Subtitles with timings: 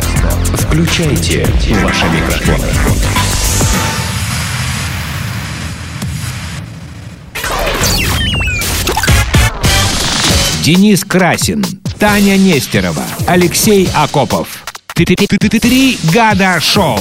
[0.00, 1.46] Включайте
[1.82, 2.68] ваши микрофоны.
[10.62, 11.64] Денис Красин,
[11.98, 14.64] Таня Нестерова, Алексей Акопов.
[14.94, 16.98] Три года шоу.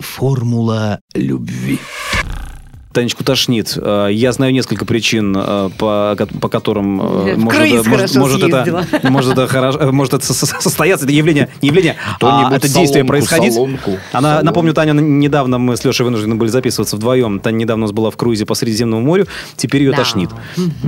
[0.00, 1.78] Формула любви.
[2.92, 3.74] Танечку тошнит.
[3.76, 8.86] Э, Я знаю несколько причин, э, по, по которым э, может, это, может, может это,
[9.04, 12.86] может это хорошо, может это со- со- состояться, это явление, не явление, а это действие
[13.04, 13.52] солонку, происходить.
[13.54, 14.46] солонку, Она, солонку.
[14.46, 17.40] напомню, Таня, недавно мы с Лешей вынуждены были записываться вдвоем.
[17.40, 19.26] Таня недавно у нас была в круизе по Средиземному морю,
[19.56, 19.98] теперь ее Да.
[19.98, 20.30] тошнит.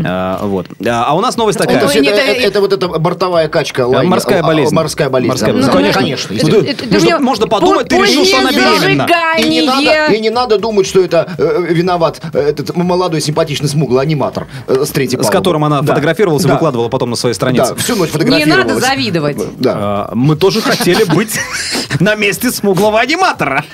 [0.03, 0.69] А, вот.
[0.87, 1.85] А у нас новость Ну, такая.
[1.85, 3.87] это, это- э, это вот эта бортовая качка.
[3.87, 4.75] лайнера, морская а, болезнь.
[4.75, 5.29] Морская болезнь.
[5.29, 5.59] Морская да.
[5.59, 5.71] болезнь.
[5.71, 6.01] Ну, Конечно.
[6.01, 6.29] конечно.
[6.31, 6.71] Ну, естественно.
[6.71, 9.07] это- Между- можно подумать, ты решил, что она беременна.
[9.39, 13.69] И не, надо, и не надо думать, что это э, виноват э, этот молодой симпатичный
[13.69, 15.33] смуглый аниматор э, с третьей С палубы.
[15.37, 15.89] которым она Да.
[15.89, 16.55] фотографировалась и Да.
[16.55, 17.75] выкладывала потом на своей Да, странице.
[17.77, 18.67] всю ночь Не фотографировалась.
[18.67, 19.37] надо завидовать.
[19.59, 19.73] Да.
[19.77, 21.39] А, Мы тоже хотели быть
[21.99, 23.65] на месте смуглого аниматора.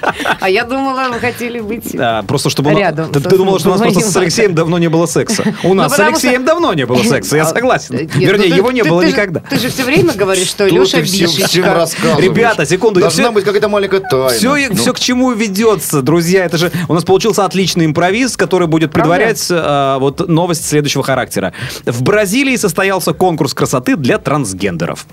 [0.41, 1.97] А я думала, вы хотели быть...
[1.97, 2.72] Да, просто чтобы...
[2.75, 5.45] Рядом Ты, ты думала, что у нас просто с Алексеем давно не было секса.
[5.62, 7.97] У нас с Алексеем давно не было секса, я А, согласен.
[7.97, 9.41] нет, Вернее, ну его не было никогда.
[9.41, 11.75] Ты же все время говоришь, что Леша Бишечка.
[11.75, 12.25] рассказываешь.
[12.25, 14.28] Ребята, секунду, Должна быть какая-то маленькая тайна.
[14.28, 16.44] Все, Ну, все к чему ведется, друзья.
[16.44, 21.53] Это же у нас получился отличный импровиз, который будет предварять а, вот новость следующего характера.
[21.84, 25.06] В Бразилии состоялся конкурс красоты для трансгендеров.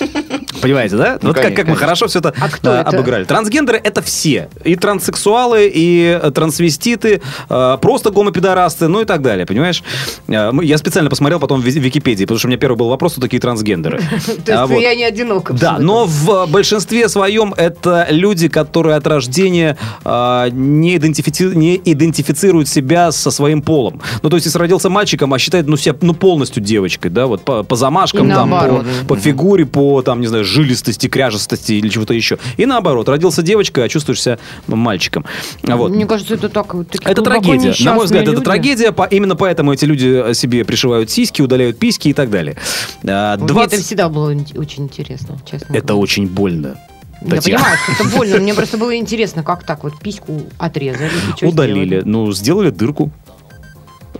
[0.62, 1.18] Понимаете, да?
[1.22, 2.90] вот как, как мы хорошо все это, А кто а, это?
[2.90, 3.24] обыграли.
[3.24, 4.48] Трансгендеры это все.
[4.64, 9.82] И транссексуалы, и э, трансвеститы, э, просто гомопидорасты, ну и так далее, понимаешь?
[10.28, 13.12] Э, Я специально посмотрел потом в Ви- Википедии, потому что у меня первый был вопрос,
[13.12, 13.98] кто такие трансгендеры.
[14.44, 14.80] То А, есть вот.
[14.80, 15.52] я не одинока.
[15.52, 22.68] Да, но в большинстве своем это люди, которые от рождения а, не, идентифици- не идентифицируют
[22.68, 24.00] себя со своим полом.
[24.22, 27.42] Ну, то есть, если родился мальчиком, а считает ну, себя ну, полностью девочкой, да, вот
[27.42, 32.14] по, по замашкам, там, по, по фигуре, по, там, не знаю, жилистости, кряжестости или чего-то
[32.14, 32.37] еще.
[32.56, 35.24] И наоборот, родился девочкой, а чувствуешь себя мальчиком.
[35.62, 35.90] Вот.
[35.90, 37.74] Мне кажется, это так вот Это трагедия.
[37.84, 38.44] На мой взгляд, несчастные это люди.
[38.44, 38.92] трагедия.
[38.92, 42.56] По- именно поэтому эти люди себе пришивают сиськи, удаляют письки и так далее.
[43.06, 46.02] А, Мне 20 это всегда было очень интересно, честно Это говоря.
[46.02, 46.78] очень больно.
[47.20, 47.64] Я Татьяна.
[47.64, 48.36] понимаю, что это больно.
[48.40, 51.10] Мне просто было интересно, как так вот письку отрезали.
[51.42, 51.86] Удалили.
[51.86, 52.02] сделали?
[52.04, 53.10] Ну, сделали дырку.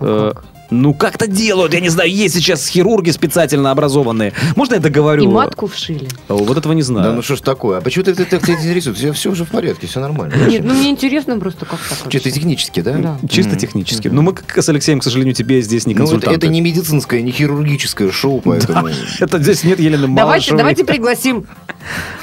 [0.00, 0.44] Э, как?
[0.70, 4.34] Ну, как-то делают, я не знаю, есть сейчас хирурги специально образованные.
[4.54, 5.24] Можно я договорю?
[5.24, 6.08] И матку вшили.
[6.28, 7.06] О, Вот этого не знаю.
[7.08, 7.78] Да, ну что ж такое?
[7.78, 8.96] А почему ты, так тебя интересует?
[8.98, 10.34] Все, все уже в порядке, все нормально.
[10.46, 12.10] Нет, ну мне интересно просто, как так.
[12.12, 12.92] Чисто технически, да?
[12.98, 13.18] Да.
[13.30, 14.08] Чисто технически.
[14.08, 16.36] Ну, мы как с Алексеем, к сожалению, тебе здесь не Ну, это, консультанты.
[16.36, 18.88] это не медицинское, не хирургическое шоу, поэтому...
[19.20, 20.58] Это здесь нет Елены Давайте, Малышевой.
[20.58, 21.46] давайте пригласим.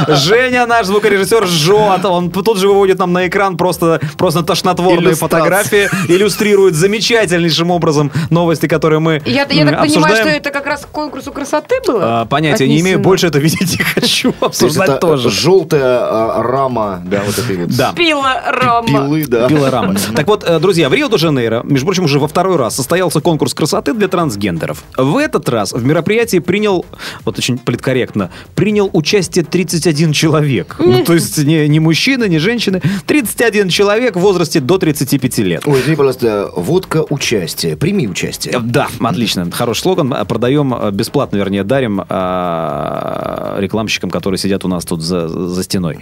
[0.07, 2.05] Женя, наш звукорежиссер, жжет.
[2.05, 8.67] Он тут же выводит нам на экран просто, просто тошнотворные фотографии, иллюстрирует замечательнейшим образом новости,
[8.67, 12.21] которые мы Я, я так понимаю, что это как раз к конкурсу красоты было?
[12.21, 13.03] А, Понятия не имею, отнесено?
[13.03, 15.29] больше это видеть не хочу, То есть обсуждать это тоже.
[15.29, 17.93] желтая а, рама, да, вот этой вот Да.
[17.95, 18.87] Пила Рома.
[18.87, 19.47] пилы, да.
[19.47, 19.95] Пилорама.
[20.15, 23.93] Так вот, э, друзья, в Рио-де-Жанейро, между прочим, уже во второй раз состоялся конкурс красоты
[23.93, 24.83] для трансгендеров.
[24.97, 26.85] В этот раз в мероприятии принял,
[27.25, 30.75] вот очень политкорректно, принял участие 31 человек.
[30.79, 32.81] Ну, то есть не, не мужчины, не женщины.
[33.05, 35.61] 31 человек в возрасте до 35 лет.
[35.65, 37.75] Ой, извини, пожалуйста, водка участие.
[37.77, 38.53] Прими участие.
[38.55, 39.49] Э, Да, отлично.
[39.51, 40.13] Хороший слоган.
[40.13, 45.63] Э, Продаем э, бесплатно, вернее, дарим э, рекламщикам, которые сидят у нас тут за, за
[45.63, 45.99] стеной.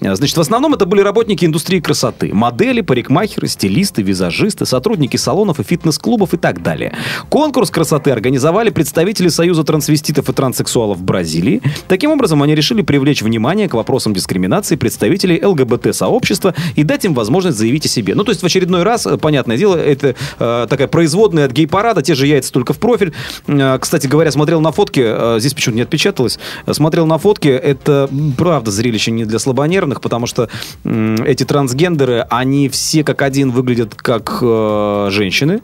[0.00, 2.32] Э, Значит, в основном это были работники индустрии красоты.
[2.32, 6.94] Модели, парикмахеры, стилисты, визажисты, сотрудники салонов и фитнес-клубов и так далее.
[7.28, 11.62] Конкурс красоты организовали представители Союза трансвеститов и транссексуалов Бразилии.
[11.88, 17.58] Таким образом, они решили привлечь внимание к вопросам дискриминации представителей ЛГБТ-сообщества и дать им возможность
[17.58, 18.14] заявить о себе.
[18.14, 22.02] Ну, то есть в очередной раз, э, понятное дело, это э, такая производная от гей-парада,
[22.02, 23.12] те же яйца только в профиль.
[23.46, 27.48] Э, кстати говоря, смотрел на фотки, э, здесь почему-то не отпечаталось, э, смотрел на фотки,
[27.48, 30.48] это правда зрелище не для слабонервных, потому что
[30.84, 35.60] м, эти трансгендеры, они все как один выглядят как э, женщины,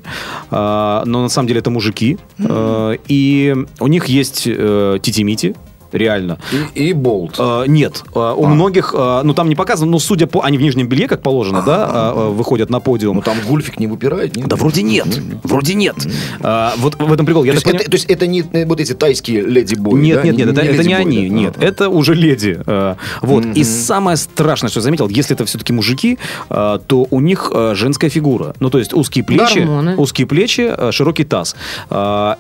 [0.51, 5.55] э, но на самом деле это мужики, Э, и у них есть э, титимити,
[5.93, 6.39] реально.
[6.75, 7.37] И, и болт.
[7.39, 10.63] Э, нет, Э, у многих, э, ну там не показано, но судя по, они в
[10.63, 13.17] нижнем белье, как положено, да, э, э, выходят на подиум.
[13.17, 14.49] Ну там гульфик не выпирает, нет?
[14.49, 15.07] Да вроде нет,
[15.43, 15.97] вроде нет.
[16.41, 17.45] А, вот в этом прикол.
[17.45, 20.17] Я То так есть, это, понимаю- то есть это не вот эти тайские леди-бои, Нет,
[20.19, 20.23] да?
[20.25, 21.35] нет, нет, это, это не леди-бои, они, да?
[21.35, 21.67] нет, Ага.
[21.67, 22.61] это уже леди.
[22.67, 23.45] Э, Вот.
[23.55, 26.19] И самое страшное, что я заметил, если это все-таки мужики,
[26.49, 28.55] то у них женская фигура.
[28.61, 29.97] Ну, то есть узкие плечи, Гормоны.
[29.97, 31.57] узкие плечи, широкий таз.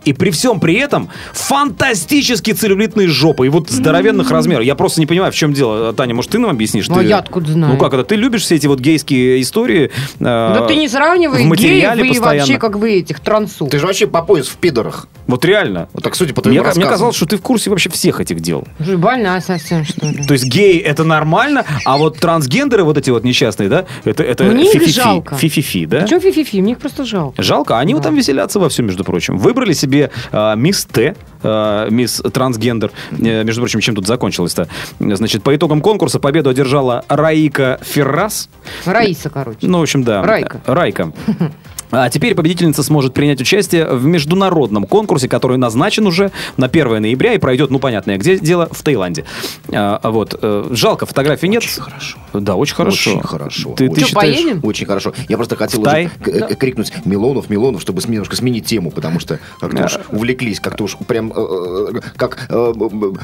[0.05, 3.42] И при всем при этом фантастически целлюлитные жопы.
[3.45, 4.65] И вот здоровенных размеров.
[4.65, 5.93] Я просто не понимаю, в чем дело.
[5.93, 6.89] Таня, может, ты нам объяснишь?
[6.89, 7.75] Ну, а Ты- я откуда знаю?
[7.75, 8.05] Ну как это?
[8.05, 9.91] Ты любишь все эти вот гейские истории?
[10.19, 12.39] Да э, ты не сравнивай геев и постоянно.
[12.39, 13.67] вообще как бы этих трансу.
[13.67, 15.09] Ты же вообще по пояс в пидорах.
[15.27, 15.89] Вот реально.
[15.93, 18.41] Вот так, судя по твоим Мне, мне казалось, что ты в курсе вообще всех этих
[18.41, 18.67] дел.
[18.81, 20.25] Же больная совсем, что ли?
[20.27, 24.45] То есть гей это нормально, а вот трансгендеры вот эти вот несчастные, да, это, это
[24.45, 24.93] Мне их фи-фи-фи.
[24.93, 25.37] жалко.
[25.37, 26.01] Фи-фи-фи, да?
[26.03, 26.61] Почему фи-фи-фи?
[26.61, 27.41] Мне их просто жалко.
[27.43, 28.09] Жалко, они вот Да.
[28.09, 29.39] там веселятся во всем, между прочим.
[29.39, 32.91] Выбрали себе э, мисс Т, э, мисс трансгендер.
[33.11, 34.69] Э, между прочим, чем тут закончилось-то?
[34.99, 38.49] Значит, по итогам конкурса победу одержала Раика Феррас.
[38.85, 39.59] Раиса, короче.
[39.63, 40.23] Ну, в общем, да.
[40.23, 40.61] Райка.
[40.67, 41.13] Райка.
[41.93, 47.35] А теперь победительница сможет принять участие в международном конкурсе, который назначен уже на 1 ноября
[47.35, 49.25] и пройдет, ну, понятно, где дело, в Таиланде.
[49.71, 50.35] А, вот.
[50.41, 51.63] э, Жалко, фотографий нет.
[51.63, 52.19] Очень хорошо.
[52.33, 53.11] Да, очень хорошо.
[53.13, 53.75] Очень хорошо.
[53.77, 54.01] Ты, ты Очень.
[54.01, 54.61] Чё, считаешь- поедем?
[54.63, 55.13] Очень хорошо.
[55.29, 56.07] Я просто хотел Тай?
[56.07, 60.61] уже к- э, крикнуть Милонов, Милонов, чтобы немножко сменить тему, потому что как-то уж увлеклись,
[60.61, 62.73] как-то уж прям э, как э,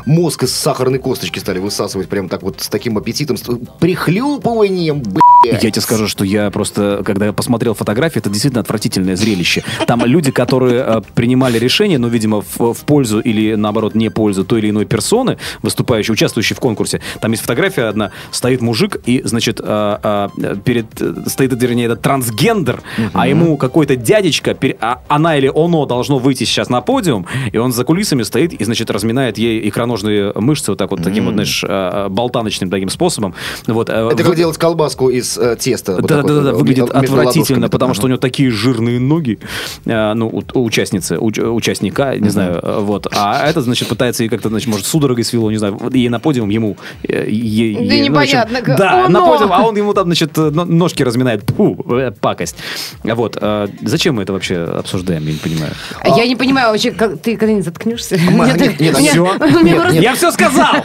[0.05, 3.43] мозг из сахарной косточки стали высасывать прям так вот с таким аппетитом, с
[3.81, 5.62] прихлюпыванием, блядь.
[5.62, 9.63] Я тебе скажу, что я просто, когда я посмотрел фотографии, это действительно отвратительное зрелище.
[9.87, 14.45] Там люди, которые э, принимали решения, ну, видимо, в, в пользу или, наоборот, не пользу
[14.45, 17.01] той или иной персоны, выступающей, участвующей в конкурсе.
[17.21, 22.03] Там есть фотография одна, стоит мужик, и, значит, э, э, перед, э, стоит, вернее, этот
[22.03, 22.81] трансгендер,
[23.13, 27.73] а ему какой-то дядечка, а она или оно должно выйти сейчас на подиум, и он
[27.73, 31.65] за кулисами стоит и, значит, разминает ей икроножные мышцы вот так вот, таким вот, знаешь,
[31.67, 33.35] э, болтаночным таким способом.
[33.67, 35.97] Вот, э, Это как делать колбаску из э, теста.
[35.97, 39.39] вот да, вот, да, выглядит отвратительно, потому что у него такие жирные ноги,
[39.87, 43.06] э, ну, у- участницы, уч- участника, не знаю, э, вот.
[43.15, 46.49] А это, значит, пытается ей как-то, значит, может, судорогой свело, не знаю, ей на подиум,
[46.50, 46.77] ему...
[47.03, 50.50] э, Да ну, общем, непонятно, Да, О, на подиум, а он ему там, значит, э,
[50.53, 51.45] но- ножки разминает.
[51.45, 52.56] Пу, э, пакость.
[53.05, 53.37] Вот.
[53.41, 55.73] э, Зачем мы это вообще обсуждаем, я не понимаю.
[56.03, 58.17] А Я не понимаю вообще, как ты когда-нибудь заткнешься?
[59.93, 60.75] Я все сказал!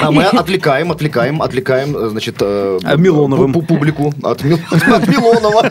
[0.00, 3.52] А мы отвлекаем, отвлекаем, отвлекаем, э, значит, э, А Милоновым?
[3.52, 5.70] пу- пу- публику от Милонова.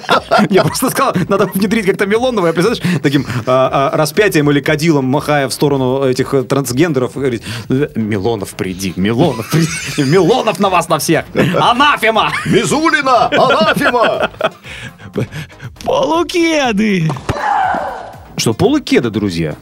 [0.50, 5.05] Я просто сказал, надо внедрить как-то Милонова, я представляешь, таким а, а, распятием или кадилом,
[5.05, 7.43] махая в сторону этих э, трансгендеров, и говорить,
[7.95, 12.31] Милонов, приди, Милонов, приди, Милонов на вас на всех, анафема!
[12.45, 14.29] Мизулина, анафема.
[15.83, 17.09] Полукеды.
[18.37, 19.55] Что, полукеды, друзья?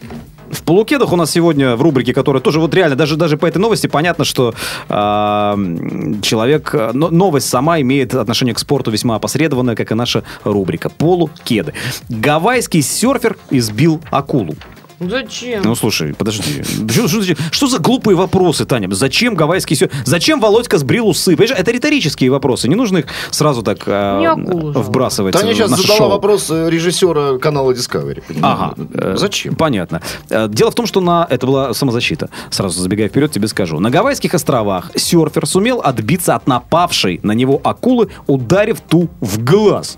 [0.52, 3.58] В полукедах у нас сегодня в рубрике, которая тоже вот реально, даже, даже по этой
[3.60, 4.54] новости понятно, что
[4.88, 9.96] а, м, человек, э, но- новость сама имеет отношение к спорту весьма опосредованное, как и
[9.96, 10.90] наша рубрика.
[10.90, 11.74] Полукеды.
[12.10, 14.56] Гавайский серфер избил акулу.
[15.00, 15.62] Зачем?
[15.64, 16.64] Ну, слушай, подожди.
[16.90, 18.88] Что, что за- что за глупые вопросы, Таня?
[18.94, 21.36] Зачем гавайский сё- Зачем Володька сбрил усы?
[21.38, 22.68] Понимаешь, это риторические вопросы.
[22.68, 24.42] Не нужно их сразу так жалко.
[24.80, 26.10] вбрасывать Таня сейчас задала шоу.
[26.10, 28.24] вопрос э, режиссера канала Discovery.
[28.42, 28.74] Ага.
[28.94, 29.56] Э, Зачем?
[29.56, 30.02] Понятно.
[30.30, 32.30] Э, Дело в том, что на это была самозащита.
[32.50, 33.80] Сразу забегая вперед, тебе скажу.
[33.80, 39.98] На Гавайских островах серфер сумел отбиться от напавшей на него акулы, ударив ту в глаз.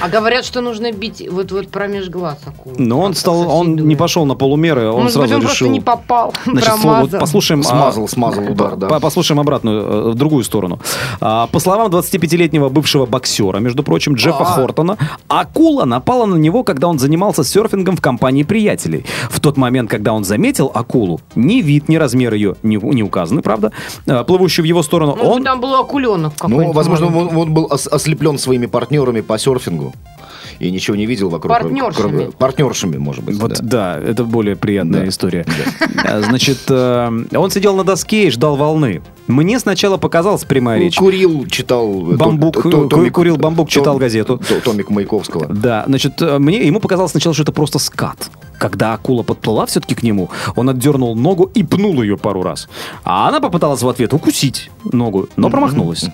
[0.00, 2.74] А говорят, что нужно бить вот вот промеж глаз акулу.
[2.78, 3.86] Но он стал, он соседуя.
[3.88, 5.48] не пошел на полумеры, он Может сразу быть, он решил.
[5.48, 7.20] просто не попал, Значит, слово, вот промазал.
[7.20, 7.60] послушаем...
[7.60, 8.88] а, Смазал, смазал удар, да.
[8.88, 10.78] по- Послушаем обратную, э, в другую сторону.
[11.20, 14.44] А, По словам 25-летнего бывшего боксера, между прочим, Джеффа А.
[14.44, 14.96] Хортона,
[15.28, 19.04] акула напала на него, когда он занимался серфингом в компании приятелей.
[19.30, 23.42] В тот момент, когда он заметил акулу, ни вид, ни размер ее не, не указаны,
[23.42, 23.72] правда,
[24.06, 25.44] э, плывущую в его сторону, Может он...
[25.44, 29.79] там был акуленок Ну, возможно, он, он был ос- ослеплен своими партнерами по серфингу
[30.58, 31.50] и ничего не видел вокруг.
[31.50, 31.92] Партнершами.
[32.10, 33.36] кроме- партнершами, может быть.
[33.38, 33.98] Вот, да.
[33.98, 33.98] да.
[34.10, 35.08] это более приятная Да.
[35.08, 35.46] история.
[36.04, 39.00] А, Значит, э, он сидел на доске и ждал волны.
[39.26, 40.96] Мне сначала показалась прямая речь.
[40.96, 42.12] Курил, читал...
[42.12, 44.38] э, Бамбук, то- то- томик- курил бамбук, читал газету.
[44.38, 45.46] то- Томик Маяковского.
[45.46, 48.30] Да, значит, э, мне ему показалось сначала, что это просто скат.
[48.60, 52.68] Когда акула подплыла все-таки к нему, он отдернул ногу и пнул ее пару раз.
[53.04, 56.04] А она попыталась в ответ укусить ногу, но промахнулась.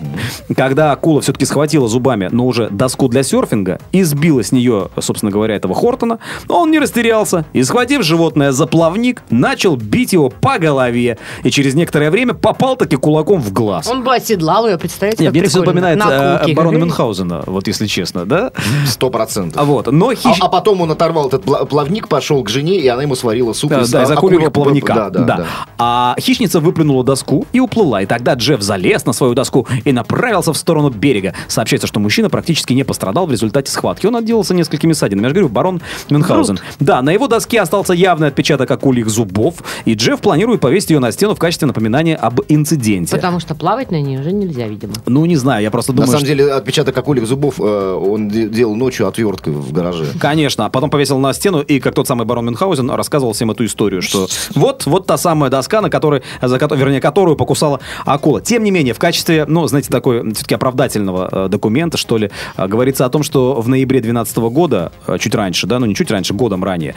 [0.55, 5.29] Когда акула все-таки схватила зубами, но уже доску для серфинга, и сбила с нее, собственно
[5.29, 10.57] говоря, этого Хортона, он не растерялся и, схватив животное за плавник, начал бить его по
[10.57, 11.17] голове.
[11.43, 13.87] И через некоторое время попал таки кулаком в глаз.
[13.87, 17.43] Он бы оседлал ее, представляете, Нет, как мне это все напоминает На э, барона Мюнхгаузена,
[17.45, 18.51] вот если честно, да?
[18.85, 19.61] Сто процентов.
[19.61, 20.37] А вот, но А, хищ...
[20.39, 23.69] а потом он оторвал этот пла- плавник, пошел к жене, и она ему сварила суп
[23.69, 24.93] Да, из да, из а- акульего плавника.
[24.93, 25.45] Да, да, да.
[25.77, 28.01] А хищница выплюнула доску и уплыла.
[28.01, 31.33] И тогда Джефф залез на свою доску и направился в сторону берега.
[31.47, 34.05] Сообщается, что мужчина практически не пострадал в результате схватки.
[34.05, 35.23] Он отделался несколькими ссадинами.
[35.25, 36.59] Я же говорю, барон Мюнхгаузен.
[36.79, 39.55] Да, на его доске остался явный отпечаток акульих зубов.
[39.85, 43.15] И Джефф планирует повесить ее на стену в качестве напоминания об инциденте.
[43.15, 44.93] Потому что плавать на ней уже нельзя, видимо.
[45.05, 48.29] Ну, не знаю, я просто На думаю, самом что- деле, отпечаток акульих зубов э, он
[48.29, 50.05] де- делал ночью отверткой в гараже.
[50.19, 53.65] Конечно, а потом повесил на стену и, как тот самый барон Мюнхгаузен рассказывал всем эту
[53.65, 58.41] историю, что вот, вот та самая доска, на которой, за вернее, которую покусала акула.
[58.41, 62.67] Тем не менее, в качестве, ну, знаете, такой все-таки оправдательного э, документа, что ли, э,
[62.67, 66.11] говорится о том, что в ноябре 2012 года, э, чуть раньше, да, ну не чуть
[66.11, 66.95] раньше, годом ранее,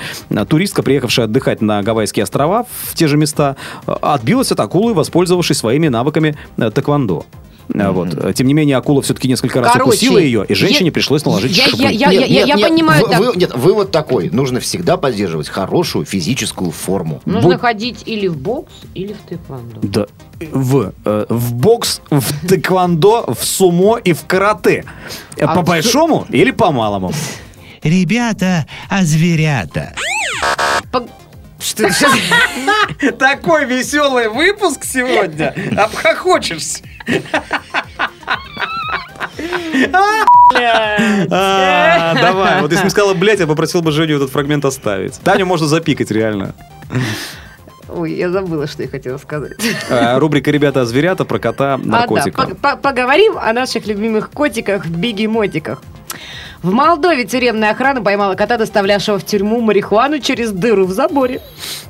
[0.48, 3.56] туристка, приехавшая отдыхать на Гавайские острова, в те же места,
[3.86, 7.24] отбилась от акулы, воспользовавшись своими навыками тэквондо.
[7.74, 8.34] Э, Вот.
[8.34, 11.56] Тем не менее, акула все-таки несколько раз Короче, укусила ее, и женщине я- пришлось наложить
[11.56, 11.82] я- шипы.
[11.82, 13.20] я- я- Нет, нет, нет, понимаю, вы- так.
[13.20, 14.30] вы- нет, вывод такой.
[14.30, 17.20] Нужно всегда поддерживать хорошую физическую форму.
[17.24, 19.80] Нужно Будь- ходить или в бокс, или в тэквондо.
[19.82, 20.06] Да.
[20.52, 24.84] В, э, в бокс, в тэквондо, в сумо и в карате.
[25.40, 27.12] А По большому или по малому?
[27.82, 29.94] Ребята, а зверята?
[31.60, 32.12] Что это сейчас?
[33.18, 35.54] Такой веселый выпуск сегодня.
[35.76, 36.82] Обхохочешься.
[41.30, 45.18] А, Давай, вот если бы сказала, блядь, я попросил бы Женю этот фрагмент оставить.
[45.20, 46.54] Таню можно запикать, реально.
[47.88, 49.52] Ой, я забыла, что я хотела сказать.
[49.88, 54.86] Э, Рубрика «Ребята, зверята» про кота А, да, пог- по- поговорим о наших любимых котиках,
[54.86, 55.82] бигемотиках.
[56.62, 61.40] В Молдове тюремная охрана поймала кота, доставлявшего в тюрьму марихуану через дыру в заборе.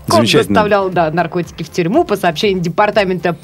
[0.08, 3.36] Кот доставлял да, наркотики в тюрьму по сообщению департамента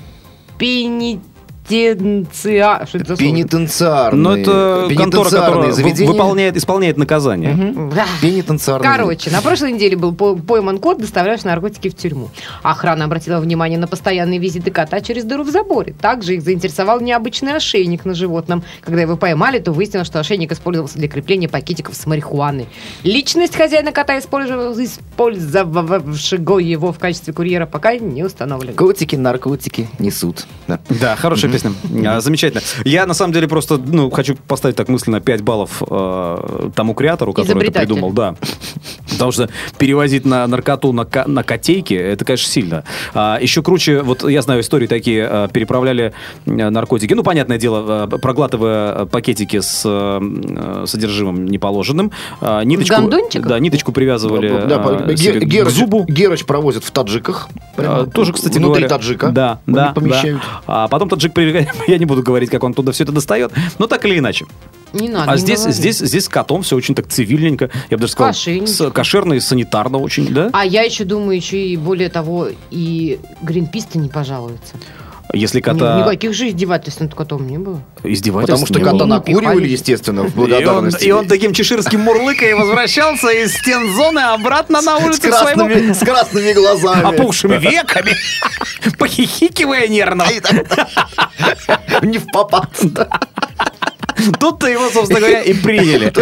[1.69, 2.87] пенитенциа...
[2.87, 3.19] Что это за слово?
[3.19, 4.23] Пенитенциарные.
[4.23, 6.11] Но Ну, это контора, которая заведения.
[6.11, 7.55] выполняет, исполняет наказание.
[7.95, 8.07] Да.
[8.21, 8.91] Пенитенциарные.
[8.91, 12.31] Короче, на прошлой неделе был по- пойман кот, доставлявший наркотики в тюрьму.
[12.63, 15.95] Охрана обратила внимание на постоянные визиты кота через дыру в заборе.
[16.01, 18.63] Также их заинтересовал необычный ошейник на животном.
[18.81, 22.67] Когда его поймали, то выяснилось, что ошейник использовался для крепления пакетиков с марихуаной.
[23.03, 28.75] Личность хозяина кота, использовавшего его в качестве курьера, пока не установлена.
[28.75, 30.47] Котики, наркотики несут.
[30.69, 30.79] Да.
[30.89, 31.73] Да, хорошая песня.
[32.17, 32.63] А, Замечательно.
[32.85, 37.33] Я, на самом деле, просто ну, хочу поставить так мысленно 5 баллов э, тому креатору,
[37.33, 38.13] который это придумал.
[38.13, 38.35] Да.
[39.11, 39.49] Потому что
[39.79, 42.85] перевозить на наркоту на, на котейке, это, конечно, сильно.
[43.15, 46.13] А, еще круче, вот я знаю истории такие, э, переправляли
[46.45, 52.13] э, наркотики, ну, понятное дело, э, проглатывая пакетики с э, содержимым неположенным.
[52.41, 53.11] э, ниточку?
[53.41, 56.05] Да, ниточку привязывали Да, э, Ге- себе к зубу.
[56.09, 57.49] Герыч провозят в таджиках.
[57.77, 58.89] Прямо А, Тоже, кстати Внутри говоря.
[58.89, 59.29] таджика.
[59.31, 60.41] Да, да, помещают.
[60.41, 60.63] да.
[60.67, 61.46] А потом таджик привлекает.
[61.87, 63.53] Я не буду говорить, как он туда все это достает.
[63.79, 64.47] Но так или иначе.
[64.93, 65.31] Не надо.
[65.31, 65.73] а не здесь, говори.
[65.75, 67.71] здесь, здесь с котом все очень так цивильненько.
[67.91, 70.51] Я бы даже сказал, с- кошерно и санитарно очень, да?
[70.53, 74.75] А я еще думаю, еще и более того, и Гринпис-то не пожалуется.
[75.33, 77.83] Если Ни- кота Никаких же издевательств над котом не было.
[78.05, 79.07] издевательств Потому что не кота было.
[79.07, 84.81] накуривали, естественно, в И он, и он таким чеширским мурлыкой возвращался из стен зоны обратно
[84.81, 87.03] на с улицу своему красными, с красными глазами.
[87.15, 88.13] опухшими веками,
[88.99, 90.25] похихикивая нервно.
[90.43, 92.71] Так- Не в попад.
[94.41, 96.13] Тут-то его, собственно говоря, и приняли.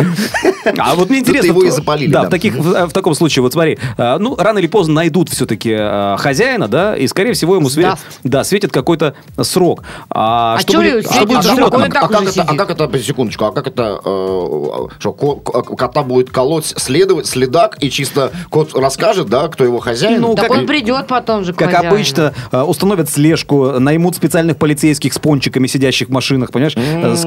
[0.78, 1.46] А вот мне интересно...
[1.46, 4.36] его и в- запалили, Да, в, таких, в, в таком случае, вот смотри, э, ну,
[4.36, 8.72] рано или поздно найдут все-таки э, хозяина, да, и, скорее всего, ему светит, да, светит
[8.72, 9.82] какой-то срок.
[10.10, 11.82] А, А что чё будет, что будет А животным?
[11.82, 12.58] а, как это, а сидит.
[12.58, 17.76] как это, секундочку, а как это, э, что ко- ко- кота будет колоть следовать, следак,
[17.80, 20.20] и чисто кот расскажет, да, кто его хозяин?
[20.20, 21.94] Ну, так как- он придет потом же Как хозяину.
[21.94, 22.32] обычно,
[22.66, 27.24] установят слежку, наймут специальных полицейских с пончиками, сидящих в машинах, понимаешь, с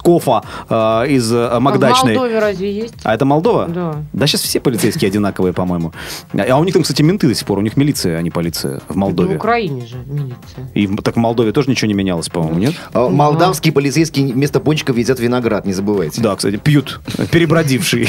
[0.00, 2.14] ко- с кофа э, из э, А в.
[2.14, 2.94] Молдове разве есть?
[3.04, 3.66] А это Молдова?
[3.68, 3.96] Да.
[4.12, 5.92] Да, сейчас все полицейские одинаковые, по-моему.
[6.36, 7.58] А у них там, кстати, менты до сих пор.
[7.58, 9.36] У них милиция, а не полиция в В Молдове.
[9.36, 10.68] Украине же милиция.
[10.74, 12.74] И в- так в Молдове тоже ничего не менялось, по-моему, нет?
[12.92, 16.20] А, Молдавские полицейские вместо пончиков едят виноград, не забывайте.
[16.20, 18.08] Да, кстати, пьют, перебродившие.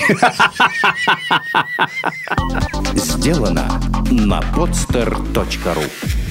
[2.96, 3.66] Сделано
[4.10, 6.31] на podster.ru